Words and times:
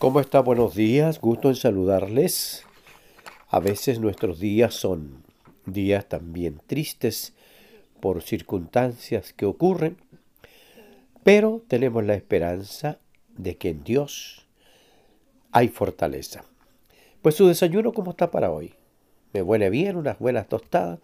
¿Cómo 0.00 0.20
está? 0.20 0.40
Buenos 0.40 0.74
días, 0.74 1.20
gusto 1.20 1.50
en 1.50 1.56
saludarles. 1.56 2.64
A 3.50 3.60
veces 3.60 4.00
nuestros 4.00 4.40
días 4.40 4.72
son 4.72 5.22
días 5.66 6.08
también 6.08 6.58
tristes 6.66 7.34
por 8.00 8.22
circunstancias 8.22 9.34
que 9.34 9.44
ocurren, 9.44 9.98
pero 11.22 11.62
tenemos 11.68 12.02
la 12.02 12.14
esperanza 12.14 12.98
de 13.36 13.58
que 13.58 13.68
en 13.68 13.84
Dios 13.84 14.46
hay 15.52 15.68
fortaleza. 15.68 16.46
Pues 17.20 17.34
su 17.34 17.46
desayuno, 17.46 17.92
¿cómo 17.92 18.12
está 18.12 18.30
para 18.30 18.50
hoy? 18.50 18.72
¿Me 19.34 19.42
huele 19.42 19.68
bien? 19.68 19.98
¿Unas 19.98 20.18
buenas 20.18 20.48
tostadas? 20.48 20.98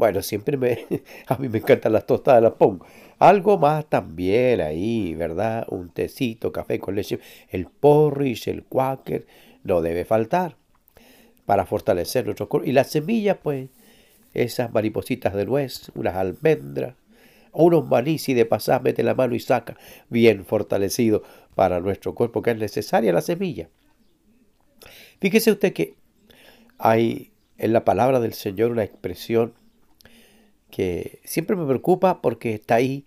Bueno, 0.00 0.22
siempre 0.22 0.56
me, 0.56 0.86
a 1.26 1.36
mí 1.36 1.50
me 1.50 1.58
encantan 1.58 1.92
las 1.92 2.06
tostadas, 2.06 2.42
las 2.42 2.54
pongo. 2.54 2.86
Algo 3.18 3.58
más 3.58 3.84
también 3.84 4.62
ahí, 4.62 5.14
¿verdad? 5.14 5.66
Un 5.68 5.90
tecito, 5.90 6.52
café 6.52 6.80
con 6.80 6.94
leche. 6.94 7.18
El 7.50 7.66
porridge, 7.66 8.48
el 8.48 8.64
quaker, 8.64 9.26
no 9.62 9.82
debe 9.82 10.06
faltar 10.06 10.56
para 11.44 11.66
fortalecer 11.66 12.24
nuestro 12.24 12.48
cuerpo. 12.48 12.66
Y 12.66 12.72
las 12.72 12.88
semillas, 12.88 13.36
pues, 13.42 13.68
esas 14.32 14.72
maripositas 14.72 15.34
de 15.34 15.44
nuez, 15.44 15.92
unas 15.94 16.16
almendras, 16.16 16.94
o 17.52 17.64
unos 17.64 17.86
maní, 17.86 18.16
si 18.16 18.32
de 18.32 18.46
pasar 18.46 18.82
mete 18.82 19.02
la 19.02 19.14
mano 19.14 19.34
y 19.34 19.40
saca, 19.40 19.76
bien 20.08 20.46
fortalecido 20.46 21.22
para 21.54 21.78
nuestro 21.80 22.14
cuerpo, 22.14 22.40
que 22.40 22.52
es 22.52 22.56
necesaria 22.56 23.12
la 23.12 23.20
semilla. 23.20 23.68
Fíjese 25.20 25.52
usted 25.52 25.74
que 25.74 25.96
hay 26.78 27.32
en 27.58 27.74
la 27.74 27.84
palabra 27.84 28.18
del 28.18 28.32
Señor 28.32 28.70
una 28.70 28.84
expresión 28.84 29.52
que 30.70 31.20
siempre 31.24 31.56
me 31.56 31.66
preocupa 31.66 32.22
porque 32.22 32.54
está 32.54 32.76
ahí. 32.76 33.04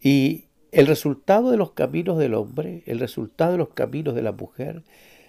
Y 0.00 0.44
el 0.72 0.86
resultado 0.86 1.50
de 1.50 1.56
los 1.56 1.72
caminos 1.72 2.18
del 2.18 2.34
hombre, 2.34 2.82
el 2.86 2.98
resultado 2.98 3.52
de 3.52 3.58
los 3.58 3.70
caminos 3.70 4.14
de 4.14 4.22
la 4.22 4.32
mujer, 4.32 4.82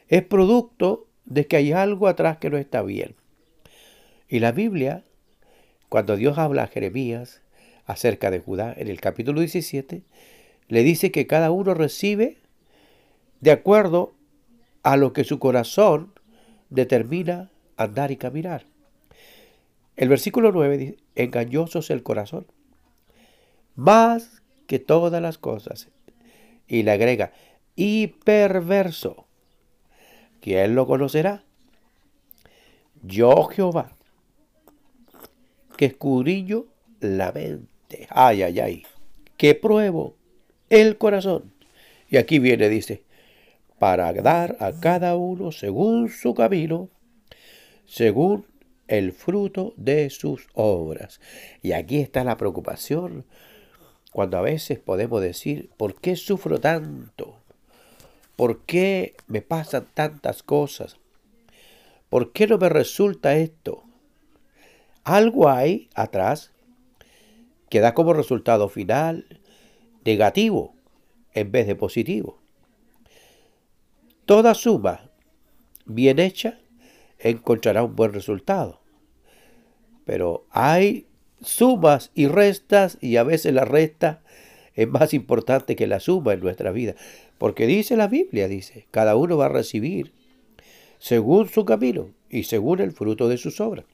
es 0.07 0.23
producto 0.23 1.07
de 1.25 1.47
que 1.47 1.57
hay 1.57 1.71
algo 1.71 2.07
atrás 2.07 2.37
que 2.37 2.49
no 2.49 2.57
está 2.57 2.81
bien. 2.81 3.15
Y 4.27 4.39
la 4.39 4.51
Biblia, 4.51 5.03
cuando 5.89 6.15
Dios 6.15 6.37
habla 6.37 6.63
a 6.63 6.67
Jeremías 6.67 7.41
acerca 7.85 8.31
de 8.31 8.39
Judá, 8.39 8.73
en 8.75 8.87
el 8.87 8.99
capítulo 8.99 9.39
17, 9.39 10.01
le 10.67 10.83
dice 10.83 11.11
que 11.11 11.27
cada 11.27 11.51
uno 11.51 11.73
recibe 11.73 12.37
de 13.41 13.51
acuerdo 13.51 14.13
a 14.81 14.97
lo 14.97 15.13
que 15.13 15.23
su 15.23 15.39
corazón 15.39 16.13
determina 16.69 17.51
andar 17.77 18.11
y 18.11 18.17
caminar. 18.17 18.65
El 19.95 20.09
versículo 20.09 20.51
9 20.51 20.77
dice, 20.77 20.97
engañoso 21.15 21.79
es 21.79 21.89
el 21.89 22.03
corazón, 22.03 22.45
más 23.75 24.41
que 24.67 24.79
todas 24.79 25.21
las 25.21 25.37
cosas. 25.37 25.89
Y 26.67 26.83
le 26.83 26.91
agrega, 26.91 27.31
y 27.75 28.07
perverso. 28.07 29.25
¿Quién 30.41 30.75
lo 30.75 30.87
conocerá? 30.87 31.43
Yo 33.03 33.45
Jehová, 33.45 33.95
que 35.77 35.85
escudriño 35.85 36.65
la 36.99 37.31
mente. 37.31 38.07
Ay, 38.09 38.41
ay, 38.43 38.59
ay. 38.59 38.83
Que 39.37 39.53
pruebo 39.53 40.15
el 40.69 40.97
corazón. 40.97 41.53
Y 42.09 42.17
aquí 42.17 42.39
viene, 42.39 42.69
dice, 42.69 43.03
para 43.79 44.11
dar 44.13 44.57
a 44.59 44.71
cada 44.79 45.15
uno 45.15 45.51
según 45.51 46.09
su 46.09 46.33
camino, 46.33 46.89
según 47.85 48.45
el 48.87 49.11
fruto 49.11 49.73
de 49.77 50.09
sus 50.09 50.47
obras. 50.53 51.19
Y 51.61 51.73
aquí 51.73 51.99
está 51.99 52.23
la 52.23 52.37
preocupación, 52.37 53.25
cuando 54.11 54.37
a 54.37 54.41
veces 54.41 54.79
podemos 54.79 55.21
decir, 55.21 55.69
¿por 55.77 55.95
qué 55.99 56.15
sufro 56.15 56.59
tanto? 56.59 57.35
¿Por 58.35 58.61
qué 58.61 59.15
me 59.27 59.41
pasan 59.41 59.87
tantas 59.93 60.43
cosas? 60.43 60.97
¿Por 62.09 62.31
qué 62.31 62.47
no 62.47 62.57
me 62.57 62.69
resulta 62.69 63.35
esto? 63.35 63.83
Algo 65.03 65.49
hay 65.49 65.89
atrás 65.95 66.51
que 67.69 67.79
da 67.79 67.93
como 67.93 68.13
resultado 68.13 68.69
final 68.69 69.41
negativo 70.05 70.75
en 71.33 71.51
vez 71.51 71.67
de 71.67 71.75
positivo. 71.75 72.39
Toda 74.25 74.53
suma 74.53 75.11
bien 75.85 76.19
hecha 76.19 76.59
encontrará 77.19 77.83
un 77.83 77.95
buen 77.95 78.13
resultado. 78.13 78.81
Pero 80.05 80.45
hay 80.51 81.07
sumas 81.41 82.11
y 82.13 82.27
restas 82.27 82.97
y 83.01 83.17
a 83.17 83.23
veces 83.23 83.53
la 83.53 83.65
resta 83.65 84.21
es 84.75 84.87
más 84.87 85.13
importante 85.13 85.75
que 85.75 85.87
la 85.87 85.99
suma 85.99 86.33
en 86.33 86.41
nuestra 86.41 86.71
vida. 86.71 86.95
Porque 87.37 87.65
dice 87.65 87.97
la 87.97 88.07
Biblia, 88.07 88.47
dice, 88.47 88.87
cada 88.91 89.15
uno 89.15 89.37
va 89.37 89.45
a 89.45 89.49
recibir 89.49 90.13
según 90.99 91.49
su 91.49 91.65
camino 91.65 92.09
y 92.29 92.43
según 92.43 92.79
el 92.79 92.91
fruto 92.91 93.27
de 93.29 93.37
sus 93.37 93.59
obras. 93.59 93.85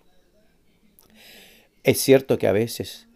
Es 1.84 2.00
cierto 2.00 2.38
que 2.38 2.48
a 2.48 2.52
veces 2.52 3.08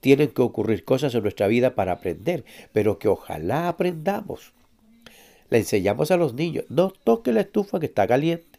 tienen 0.00 0.28
que 0.28 0.42
ocurrir 0.42 0.84
cosas 0.84 1.14
en 1.14 1.22
nuestra 1.22 1.46
vida 1.46 1.74
para 1.74 1.92
aprender, 1.92 2.44
pero 2.72 2.98
que 2.98 3.08
ojalá 3.08 3.68
aprendamos. 3.68 4.52
Le 5.50 5.58
enseñamos 5.58 6.10
a 6.10 6.16
los 6.16 6.34
niños, 6.34 6.64
no 6.68 6.90
toque 6.90 7.32
la 7.32 7.42
estufa 7.42 7.80
que 7.80 7.86
está 7.86 8.06
caliente. 8.06 8.49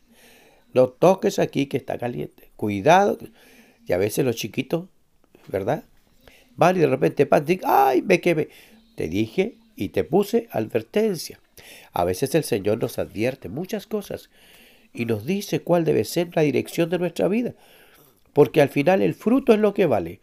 No 0.73 0.89
toques 0.89 1.39
aquí 1.39 1.65
que 1.65 1.77
está 1.77 1.97
caliente. 1.97 2.51
Cuidado. 2.55 3.17
Y 3.87 3.93
a 3.93 3.97
veces 3.97 4.25
los 4.25 4.35
chiquitos, 4.35 4.85
¿verdad? 5.47 5.83
Van 6.55 6.75
y 6.75 6.79
de 6.79 6.87
repente 6.87 7.25
pan, 7.25 7.45
¡ay, 7.63 8.01
me 8.01 8.21
quemé! 8.21 8.49
Te 8.95 9.07
dije 9.07 9.55
y 9.75 9.89
te 9.89 10.03
puse 10.03 10.47
advertencia. 10.51 11.39
A 11.93 12.05
veces 12.05 12.35
el 12.35 12.43
Señor 12.43 12.79
nos 12.79 12.99
advierte 12.99 13.49
muchas 13.49 13.87
cosas 13.87 14.29
y 14.93 15.05
nos 15.05 15.25
dice 15.25 15.61
cuál 15.61 15.85
debe 15.85 16.03
ser 16.03 16.35
la 16.35 16.41
dirección 16.41 16.89
de 16.89 16.99
nuestra 16.99 17.27
vida. 17.27 17.53
Porque 18.33 18.61
al 18.61 18.69
final 18.69 19.01
el 19.01 19.13
fruto 19.13 19.53
es 19.53 19.59
lo 19.59 19.73
que 19.73 19.85
vale, 19.85 20.19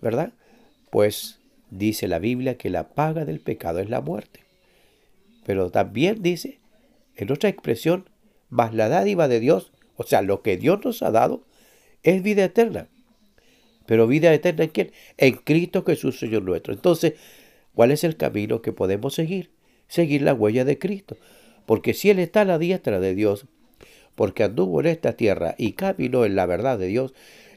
¿verdad? 0.00 0.32
Pues 0.90 1.40
dice 1.70 2.06
la 2.08 2.18
Biblia 2.18 2.56
que 2.56 2.70
la 2.70 2.88
paga 2.88 3.24
del 3.24 3.40
pecado 3.40 3.80
es 3.80 3.90
la 3.90 4.00
muerte. 4.00 4.40
Pero 5.44 5.70
también 5.70 6.22
dice, 6.22 6.58
en 7.16 7.32
otra 7.32 7.48
expresión, 7.48 8.08
más 8.54 8.72
la 8.72 8.88
dádiva 8.88 9.26
de 9.26 9.40
Dios, 9.40 9.72
o 9.96 10.04
sea, 10.04 10.22
lo 10.22 10.40
que 10.40 10.56
Dios 10.56 10.78
nos 10.84 11.02
ha 11.02 11.10
dado, 11.10 11.42
es 12.04 12.22
vida 12.22 12.44
eterna. 12.44 12.86
Pero 13.84 14.06
vida 14.06 14.32
eterna 14.32 14.64
en 14.64 14.70
quién? 14.70 14.92
En 15.18 15.34
Cristo 15.34 15.84
Jesús, 15.84 16.20
Señor 16.20 16.42
nuestro. 16.42 16.72
Entonces, 16.72 17.14
¿cuál 17.74 17.90
es 17.90 18.04
el 18.04 18.16
camino 18.16 18.62
que 18.62 18.72
podemos 18.72 19.14
seguir? 19.14 19.50
Seguir 19.88 20.22
la 20.22 20.34
huella 20.34 20.64
de 20.64 20.78
Cristo. 20.78 21.16
Porque 21.66 21.94
si 21.94 22.10
Él 22.10 22.20
está 22.20 22.42
a 22.42 22.44
la 22.44 22.58
diestra 22.58 23.00
de 23.00 23.16
Dios, 23.16 23.46
porque 24.14 24.44
anduvo 24.44 24.80
en 24.80 24.86
esta 24.86 25.14
tierra 25.14 25.56
y 25.58 25.72
caminó 25.72 26.24
en 26.24 26.36
la 26.36 26.46
verdad 26.46 26.78
de 26.78 26.86
Dios, 26.86 27.12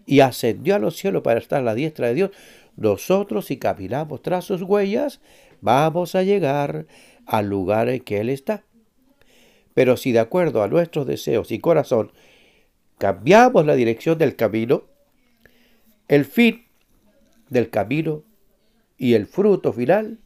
y 0.08 0.22
ascendió 0.22 0.76
a 0.76 0.80
los 0.80 0.98
cielos 0.98 1.22
para 1.22 1.40
estar 1.40 1.60
a 1.60 1.64
la 1.64 1.76
diestra 1.76 2.08
de 2.08 2.16
Dios, 2.16 2.32
nosotros 2.76 3.46
si 3.46 3.58
caminamos 3.58 4.24
tras 4.24 4.46
sus 4.46 4.64
huellas, 4.64 5.20
vamos 5.62 6.16
a 6.16 6.24
llegar 6.24 6.88
al 7.28 7.48
lugar 7.48 7.88
en 7.90 8.00
que 8.00 8.20
Él 8.20 8.30
está. 8.30 8.64
Pero 9.78 9.96
si 9.96 10.12
de 10.12 10.18
acuerdo 10.18 10.64
a 10.64 10.68
nuestros 10.68 11.06
deseos 11.06 11.52
y 11.52 11.60
corazón 11.60 12.12
cambiamos 12.98 13.64
la 13.64 13.76
dirección 13.76 14.18
del 14.18 14.36
camino, 14.36 14.86
el 16.08 16.26
fin 16.26 16.66
del 17.52 17.70
camino 17.70 18.24
y 18.98 19.14
el 19.14 19.28
fruto 19.28 19.72
final 19.72 20.18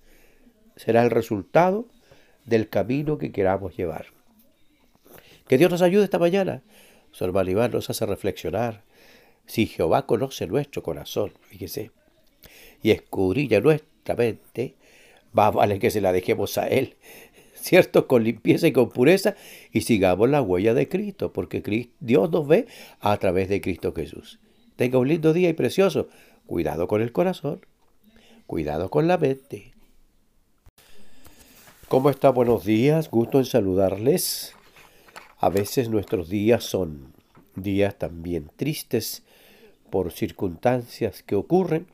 será 0.77 1.03
el 1.03 1.09
resultado 1.09 1.85
del 2.45 2.69
camino 2.69 3.17
que 3.17 3.33
queramos 3.33 3.75
llevar. 3.75 4.05
Que 5.49 5.57
Dios 5.57 5.69
nos 5.69 5.81
ayude 5.81 6.05
esta 6.05 6.17
mañana. 6.17 6.63
Su 7.11 7.25
hermano 7.25 7.51
Iván 7.51 7.71
nos 7.71 7.89
hace 7.89 8.05
reflexionar. 8.05 8.83
Si 9.47 9.65
Jehová 9.65 10.05
conoce 10.05 10.47
nuestro 10.47 10.81
corazón, 10.81 11.33
fíjese, 11.41 11.91
y 12.81 12.91
escudrilla 12.91 13.59
nuestra 13.59 14.15
mente, 14.15 14.75
va 15.37 15.51
vale 15.51 15.77
que 15.77 15.91
se 15.91 15.99
la 15.99 16.13
dejemos 16.13 16.57
a 16.57 16.69
Él 16.69 16.95
¿cierto? 17.61 18.07
Con 18.11 18.23
limpieza 18.23 18.67
y 18.67 18.71
con 18.71 18.89
pureza 18.89 19.35
y 19.71 19.81
sigamos 19.81 20.29
la 20.29 20.41
huella 20.41 20.73
de 20.73 20.89
Cristo, 20.89 21.31
porque 21.31 21.89
Dios 21.99 22.31
nos 22.31 22.47
ve 22.47 22.67
a 22.99 23.15
través 23.17 23.49
de 23.49 23.61
Cristo 23.61 23.93
Jesús. 23.93 24.39
Tenga 24.75 24.97
un 24.97 25.07
lindo 25.07 25.33
día 25.33 25.49
y 25.49 25.53
precioso. 25.53 26.09
Cuidado 26.47 26.87
con 26.87 27.01
el 27.01 27.11
corazón, 27.11 27.61
cuidado 28.45 28.89
con 28.89 29.07
la 29.07 29.17
mente. 29.17 29.71
¿Cómo 31.87 32.09
está? 32.09 32.29
Buenos 32.29 32.65
días, 32.65 33.09
gusto 33.09 33.37
en 33.37 33.45
saludarles. 33.45 34.53
A 35.37 35.49
veces 35.49 35.89
nuestros 35.89 36.29
días 36.29 36.63
son 36.63 37.13
días 37.55 37.97
también 37.97 38.49
tristes 38.55 39.23
por 39.89 40.11
circunstancias 40.11 41.23
que 41.23 41.35
ocurren, 41.35 41.87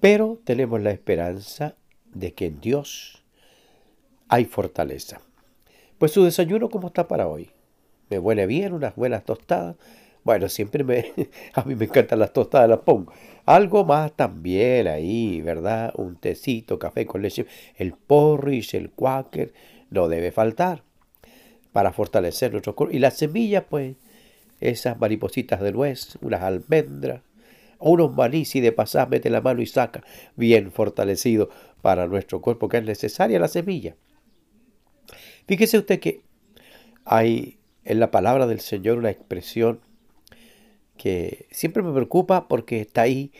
pero 0.00 0.38
tenemos 0.44 0.80
la 0.80 0.90
esperanza 0.90 1.74
de 2.14 2.32
que 2.32 2.46
en 2.46 2.60
Dios 2.60 3.24
hay 4.28 4.44
fortaleza. 4.44 5.20
Pues 5.98 6.12
su 6.12 6.24
desayuno, 6.24 6.68
¿cómo 6.68 6.88
está 6.88 7.08
para 7.08 7.26
hoy? 7.26 7.50
¿Me 8.10 8.18
huele 8.18 8.46
bien? 8.46 8.72
¿Unas 8.72 8.94
buenas 8.94 9.24
tostadas? 9.24 9.76
Bueno, 10.24 10.48
siempre 10.48 10.84
me, 10.84 11.12
a 11.54 11.64
mí 11.64 11.74
me 11.74 11.86
encantan 11.86 12.18
las 12.18 12.32
tostadas, 12.32 12.68
las 12.68 12.80
pongo. 12.80 13.12
Algo 13.46 13.84
más 13.84 14.12
también 14.12 14.86
ahí, 14.86 15.40
¿verdad? 15.40 15.92
Un 15.96 16.16
tecito, 16.16 16.78
café 16.78 17.06
con 17.06 17.22
leche. 17.22 17.46
El 17.76 17.92
porridge, 17.92 18.74
el 18.74 18.90
quaker, 18.90 19.52
no 19.90 20.08
debe 20.08 20.32
faltar 20.32 20.82
para 21.72 21.92
fortalecer 21.92 22.52
nuestro 22.52 22.74
cuerpo. 22.74 22.94
Y 22.94 22.98
las 22.98 23.16
semillas, 23.16 23.64
pues, 23.68 23.96
esas 24.60 24.98
maripositas 24.98 25.60
de 25.60 25.72
nuez, 25.72 26.18
unas 26.20 26.42
almendras, 26.42 27.22
unos 27.78 28.14
maní, 28.14 28.44
si 28.44 28.60
de 28.60 28.72
pasar 28.72 29.08
mete 29.08 29.30
la 29.30 29.40
mano 29.40 29.62
y 29.62 29.66
saca, 29.66 30.02
bien 30.36 30.72
fortalecido 30.72 31.48
para 31.80 32.06
nuestro 32.06 32.40
cuerpo, 32.40 32.68
que 32.68 32.78
es 32.78 32.84
necesaria 32.84 33.38
la 33.38 33.48
semilla. 33.48 33.94
Fíjese 35.48 35.78
usted 35.78 35.98
que 35.98 36.20
hay 37.06 37.56
en 37.86 38.00
la 38.00 38.10
palabra 38.10 38.46
del 38.46 38.60
Señor 38.60 38.98
una 38.98 39.08
expresión 39.08 39.80
que 40.98 41.46
siempre 41.50 41.82
me 41.82 41.94
preocupa 41.94 42.48
porque 42.48 42.82
está 42.82 43.00
ahí. 43.00 43.32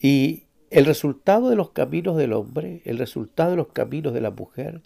Y 0.00 0.44
el 0.70 0.86
resultado 0.86 1.50
de 1.50 1.56
los 1.56 1.70
caminos 1.72 2.16
del 2.16 2.32
hombre, 2.32 2.80
el 2.86 2.96
resultado 2.96 3.50
de 3.50 3.58
los 3.58 3.68
caminos 3.68 4.14
de 4.14 4.22
la 4.22 4.30
mujer, 4.30 4.80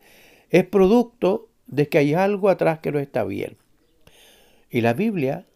es 0.51 0.65
producto 0.65 1.49
de 1.69 1.89
que 1.89 1.99
hay 1.99 2.15
algo 2.15 2.49
atrás 2.49 2.81
que 2.81 2.91
no 2.91 2.99
está 2.99 3.23
bien. 3.23 3.57
Y 4.69 4.81
la 4.81 4.95
Biblia, 4.95 5.47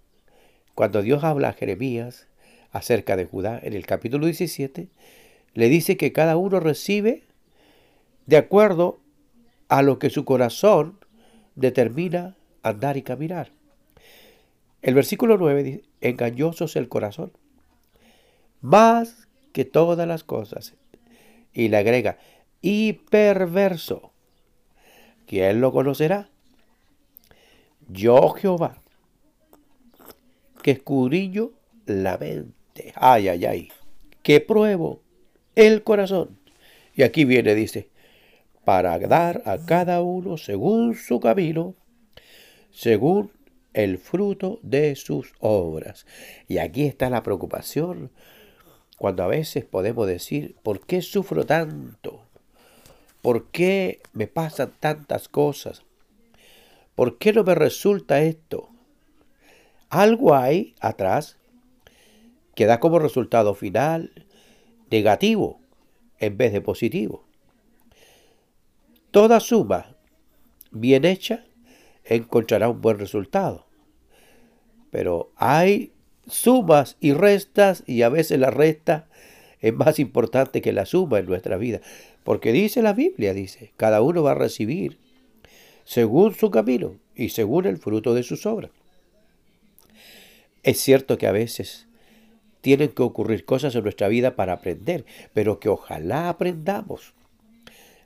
cuando 0.77 1.03
Dios 1.03 1.25
habla 1.25 1.49
a 1.49 1.55
Jeremías 1.55 2.29
acerca 2.71 3.17
de 3.17 3.25
Judá, 3.25 3.59
en 3.61 3.73
el 3.73 3.87
capítulo 3.87 4.27
17, 4.27 4.87
le 5.55 5.69
dice 5.69 5.97
que 5.97 6.13
cada 6.13 6.37
uno 6.37 6.61
recibe 6.61 7.25
de 8.27 8.37
acuerdo 8.37 9.02
a 9.73 9.81
lo 9.81 9.99
que 9.99 10.11
su 10.11 10.27
corazón 10.27 10.99
determina 11.55 12.37
andar 12.63 12.99
y 12.99 13.03
caminar. 13.03 13.53
El 14.83 14.93
versículo 14.93 15.39
9 15.39 15.63
dice, 15.63 15.83
engañoso 16.03 16.67
es 16.67 16.77
el 16.77 16.91
corazón, 16.91 17.33
más 18.61 19.29
que 19.55 19.65
todas 19.65 20.07
las 20.07 20.25
cosas. 20.25 20.75
Y 21.55 21.69
le 21.69 21.79
agrega, 21.79 22.19
y 22.61 22.93
perverso. 22.93 24.13
¿Quién 25.27 25.63
lo 25.63 25.73
conocerá? 25.73 26.29
Yo 27.89 28.29
Jehová, 28.29 28.83
que 30.63 30.73
escudriño 30.73 31.53
la 31.87 32.19
mente. 32.19 32.93
Ay, 32.95 33.29
ay, 33.29 33.47
ay. 33.47 33.69
Que 34.23 34.41
pruebo 34.41 35.01
el 35.55 35.83
corazón. 35.83 36.39
Y 36.95 37.05
aquí 37.05 37.25
viene, 37.25 37.55
dice, 37.55 37.89
para 38.65 38.99
dar 38.99 39.43
a 39.45 39.59
cada 39.59 40.03
uno 40.03 40.37
según 40.37 40.95
su 40.95 41.21
camino, 41.21 41.75
según 42.71 43.31
el 43.73 43.99
fruto 43.99 44.61
de 44.63 44.95
sus 44.97 45.33
obras. 45.41 46.07
Y 46.49 46.59
aquí 46.59 46.85
está 46.85 47.11
la 47.11 47.23
preocupación, 47.23 48.11
cuando 48.99 49.25
a 49.25 49.29
veces 49.29 49.65
podemos 49.65 50.07
decir, 50.07 50.57
¿por 50.63 50.87
qué 50.87 51.03
sufro 51.03 51.45
tanto? 51.45 52.23
¿Por 53.21 53.47
qué 53.51 54.01
me 54.13 54.27
pasan 54.27 54.73
tantas 54.79 55.29
cosas? 55.29 55.83
¿Por 56.95 57.19
qué 57.19 57.33
no 57.33 57.43
me 57.43 57.55
resulta 57.55 58.23
esto? 58.23 58.69
Algo 59.89 60.35
hay 60.35 60.75
atrás 60.81 61.37
que 62.55 62.67
da 62.67 62.81
como 62.81 62.99
resultado 62.99 63.55
final 63.55 64.13
negativo 64.91 65.59
en 66.19 66.37
vez 66.37 66.53
de 66.53 66.61
positivo. 66.61 67.25
Toda 69.13 69.41
suma 69.41 69.95
bien 70.71 71.05
hecha 71.05 71.45
encontrará 72.05 72.71
un 72.71 72.81
buen 72.81 72.99
resultado. 72.99 73.67
Pero 74.91 75.33
hay 75.37 75.93
sumas 76.27 76.97
y 76.99 77.13
restas 77.13 77.85
y 77.87 78.03
a 78.03 78.09
veces 78.09 78.39
la 78.39 78.51
resta 78.51 79.09
es 79.61 79.75
más 79.75 79.99
importante 79.99 80.63
que 80.63 80.73
la 80.73 80.87
suma 80.87 81.19
en 81.19 81.27
nuestra 81.27 81.59
vida. 81.59 81.83
Porque 82.25 82.53
dice 82.53 82.81
la 82.81 82.95
Biblia, 82.95 83.35
dice, 83.35 83.73
cada 83.77 84.01
uno 84.01 84.23
va 84.23 84.31
a 84.31 84.35
recibir 84.35 84.99
según 85.85 86.35
su 86.35 86.51
camino 86.51 86.97
y 87.15 87.29
según 87.29 87.67
el 87.67 87.77
fruto 87.77 88.15
de 88.15 88.23
sus 88.23 88.47
obras. 88.47 88.71
Es 90.63 90.81
cierto 90.81 91.19
que 91.19 91.27
a 91.27 91.33
veces 91.33 91.87
tienen 92.63 92.89
que 92.89 93.03
ocurrir 93.03 93.45
cosas 93.45 93.75
en 93.75 93.83
nuestra 93.83 94.09
vida 94.09 94.37
para 94.37 94.55
aprender, 94.55 95.05
pero 95.35 95.61
que 95.61 95.69
ojalá 95.69 96.31
aprendamos. 96.31 97.13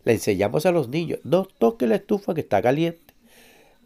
Le 0.06 0.12
enseñamos 0.12 0.66
a 0.66 0.70
los 0.70 0.88
niños, 0.88 1.18
no 1.24 1.44
toque 1.44 1.88
la 1.88 1.96
estufa 1.96 2.32
que 2.32 2.42
está 2.42 2.62
caliente. 2.62 3.12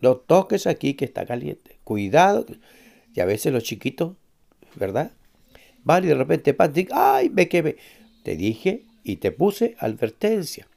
No 0.03 0.17
toques 0.17 0.67
aquí 0.67 0.93
que 0.93 1.07
está 1.07 1.25
caliente. 1.25 1.79
Cuidado. 1.83 2.45
Y 3.15 3.21
a 3.21 3.25
veces 3.25 3.55
los 3.55 3.63
chiquitos, 3.65 4.17
¿verdad? 4.75 5.13
Van 5.83 6.05
y 6.05 6.09
de 6.09 6.15
repente 6.15 6.53
pan, 6.53 6.75
¡ay, 6.93 7.31
me 7.31 7.49
quemé! 7.49 7.77
Te 8.23 8.37
dije 8.37 8.85
y 9.03 9.17
te 9.17 9.33
puse 9.33 9.77
advertencia. 9.79 10.69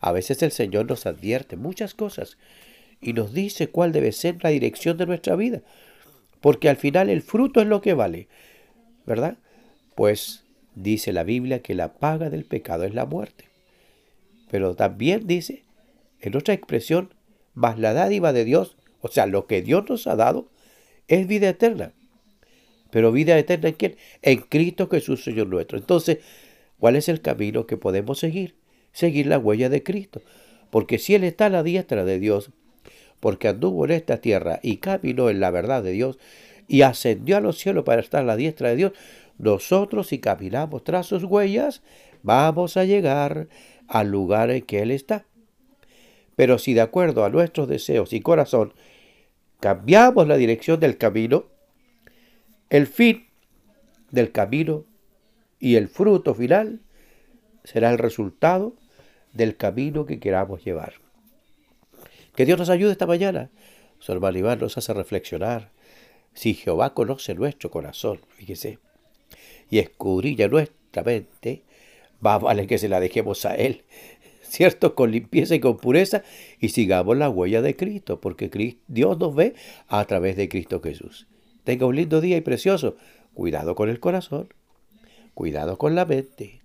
A 0.00 0.12
veces 0.12 0.42
el 0.42 0.52
Señor 0.52 0.84
nos 0.84 1.06
advierte 1.06 1.56
muchas 1.56 1.94
cosas 1.94 2.36
y 3.00 3.14
nos 3.14 3.32
dice 3.32 3.68
cuál 3.68 3.92
debe 3.92 4.12
ser 4.12 4.36
la 4.44 4.50
dirección 4.50 4.98
de 4.98 5.06
nuestra 5.06 5.34
vida. 5.34 5.62
Porque 6.42 6.68
al 6.68 6.76
final 6.76 7.08
el 7.08 7.22
fruto 7.22 7.62
es 7.62 7.66
lo 7.66 7.80
que 7.80 7.94
vale, 7.94 8.28
¿verdad? 9.06 9.38
Pues 9.94 10.44
dice 10.74 11.14
la 11.14 11.24
Biblia 11.24 11.62
que 11.62 11.74
la 11.74 11.94
paga 11.94 12.28
del 12.28 12.44
pecado 12.44 12.84
es 12.84 12.92
la 12.92 13.06
muerte. 13.06 13.49
Pero 14.50 14.74
también 14.74 15.26
dice, 15.26 15.62
en 16.20 16.36
otra 16.36 16.54
expresión, 16.54 17.14
más 17.54 17.78
la 17.78 17.92
dádiva 17.92 18.32
de 18.32 18.44
Dios, 18.44 18.76
o 19.00 19.08
sea, 19.08 19.26
lo 19.26 19.46
que 19.46 19.62
Dios 19.62 19.88
nos 19.88 20.06
ha 20.06 20.16
dado, 20.16 20.48
es 21.08 21.26
vida 21.26 21.48
eterna. 21.48 21.92
Pero 22.90 23.12
vida 23.12 23.38
eterna 23.38 23.68
en 23.68 23.74
quién? 23.74 23.96
En 24.22 24.40
Cristo 24.40 24.88
Jesús, 24.88 25.22
Señor 25.22 25.46
nuestro. 25.46 25.78
Entonces, 25.78 26.18
¿cuál 26.78 26.96
es 26.96 27.08
el 27.08 27.20
camino 27.20 27.66
que 27.66 27.76
podemos 27.76 28.18
seguir? 28.18 28.56
Seguir 28.92 29.26
la 29.26 29.38
huella 29.38 29.68
de 29.68 29.82
Cristo. 29.84 30.20
Porque 30.70 30.98
si 30.98 31.14
Él 31.14 31.24
está 31.24 31.46
a 31.46 31.50
la 31.50 31.62
diestra 31.62 32.04
de 32.04 32.18
Dios, 32.18 32.50
porque 33.20 33.48
anduvo 33.48 33.84
en 33.84 33.92
esta 33.92 34.16
tierra 34.16 34.58
y 34.62 34.78
caminó 34.78 35.30
en 35.30 35.40
la 35.40 35.50
verdad 35.50 35.82
de 35.82 35.92
Dios, 35.92 36.18
y 36.66 36.82
ascendió 36.82 37.36
a 37.36 37.40
los 37.40 37.58
cielos 37.58 37.84
para 37.84 38.00
estar 38.00 38.22
a 38.22 38.26
la 38.26 38.36
diestra 38.36 38.70
de 38.70 38.76
Dios, 38.76 38.92
nosotros 39.38 40.08
si 40.08 40.18
caminamos 40.18 40.84
tras 40.84 41.06
sus 41.06 41.24
huellas, 41.24 41.82
vamos 42.22 42.76
a 42.76 42.84
llegar 42.84 43.48
al 43.90 44.08
lugar 44.08 44.50
en 44.50 44.62
que 44.62 44.80
Él 44.80 44.92
está. 44.92 45.26
Pero 46.36 46.58
si 46.58 46.72
de 46.72 46.80
acuerdo 46.80 47.24
a 47.24 47.28
nuestros 47.28 47.68
deseos 47.68 48.12
y 48.12 48.20
corazón 48.20 48.72
cambiamos 49.58 50.26
la 50.26 50.36
dirección 50.36 50.80
del 50.80 50.96
camino, 50.96 51.46
el 52.70 52.86
fin 52.86 53.26
del 54.10 54.32
camino 54.32 54.86
y 55.58 55.74
el 55.74 55.88
fruto 55.88 56.34
final 56.34 56.80
será 57.64 57.90
el 57.90 57.98
resultado 57.98 58.74
del 59.32 59.56
camino 59.56 60.06
que 60.06 60.20
queramos 60.20 60.64
llevar. 60.64 60.94
Que 62.34 62.46
Dios 62.46 62.58
nos 62.58 62.70
ayude 62.70 62.92
esta 62.92 63.06
mañana. 63.06 63.50
Su 63.98 64.12
hermano 64.12 64.38
Iván 64.38 64.60
nos 64.60 64.78
hace 64.78 64.94
reflexionar. 64.94 65.72
Si 66.32 66.54
Jehová 66.54 66.94
conoce 66.94 67.34
nuestro 67.34 67.70
corazón, 67.70 68.20
fíjese, 68.28 68.78
y 69.68 69.80
escudrilla 69.80 70.48
nuestra 70.48 71.02
mente, 71.02 71.64
va 72.24 72.34
a 72.34 72.38
valer 72.38 72.66
que 72.66 72.78
se 72.78 72.88
la 72.88 73.00
dejemos 73.00 73.44
a 73.44 73.54
Él 73.54 73.84
¿cierto? 74.50 74.94
Con 74.94 75.12
limpieza 75.12 75.54
y 75.54 75.60
con 75.60 75.78
pureza 75.78 76.22
y 76.58 76.70
sigamos 76.70 77.16
la 77.16 77.30
huella 77.30 77.62
de 77.62 77.76
Cristo, 77.76 78.20
porque 78.20 78.76
Dios 78.88 79.18
nos 79.18 79.34
ve 79.34 79.54
a 79.86 80.04
través 80.04 80.36
de 80.36 80.48
Cristo 80.48 80.80
Jesús. 80.82 81.28
Tenga 81.64 81.86
un 81.86 81.96
lindo 81.96 82.20
día 82.20 82.36
y 82.36 82.40
precioso. 82.40 82.96
Cuidado 83.32 83.76
con 83.76 83.88
el 83.88 84.00
corazón, 84.00 84.48
cuidado 85.34 85.78
con 85.78 85.94
la 85.94 86.04
mente. 86.04 86.59